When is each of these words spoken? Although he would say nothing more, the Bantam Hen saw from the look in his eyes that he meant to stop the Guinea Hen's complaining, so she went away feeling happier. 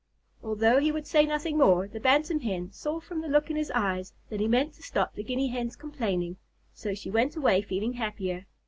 Although 0.41 0.79
he 0.79 0.91
would 0.91 1.05
say 1.05 1.27
nothing 1.27 1.59
more, 1.59 1.87
the 1.87 1.99
Bantam 1.99 2.39
Hen 2.39 2.71
saw 2.71 2.99
from 2.99 3.21
the 3.21 3.27
look 3.27 3.51
in 3.51 3.55
his 3.55 3.69
eyes 3.69 4.13
that 4.31 4.39
he 4.39 4.47
meant 4.47 4.73
to 4.73 4.81
stop 4.81 5.13
the 5.13 5.23
Guinea 5.23 5.49
Hen's 5.49 5.75
complaining, 5.75 6.37
so 6.73 6.95
she 6.95 7.11
went 7.11 7.35
away 7.35 7.61
feeling 7.61 7.93
happier. 7.93 8.47